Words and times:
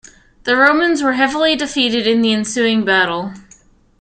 The 0.45 0.55
Romans 0.57 1.03
were 1.03 1.13
heavily 1.13 1.55
defeated 1.55 2.07
in 2.07 2.23
the 2.23 2.33
ensuing 2.33 2.83
battle. 2.83 3.35